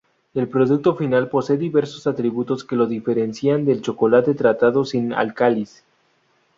El 0.33 0.47
producto 0.47 0.95
final 0.95 1.29
posee 1.29 1.57
diversos 1.57 2.07
atributos 2.07 2.63
que 2.63 2.75
lo 2.75 2.87
diferencian 2.87 3.65
del 3.65 3.83
chocolate 3.83 4.33
tratado 4.33 4.83
sin 4.83 5.13
álcalis. 5.13 5.83